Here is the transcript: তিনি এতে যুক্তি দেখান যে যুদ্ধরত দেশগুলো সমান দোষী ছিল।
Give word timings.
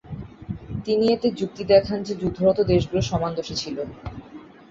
তিনি 0.85 1.05
এতে 1.07 1.27
যুক্তি 1.39 1.63
দেখান 1.73 1.99
যে 2.03 2.13
যুদ্ধরত 2.21 2.59
দেশগুলো 2.71 3.01
সমান 3.09 3.31
দোষী 3.37 3.55
ছিল। 3.55 3.77